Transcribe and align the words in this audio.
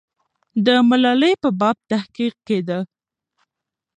د 0.65 0.67
ملالۍ 0.89 1.33
په 1.41 1.49
باب 1.59 1.77
تحقیق 1.91 2.35
کېده. 2.47 2.79